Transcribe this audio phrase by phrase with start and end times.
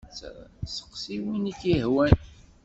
[0.75, 2.13] Seqsi win i k-yehwan!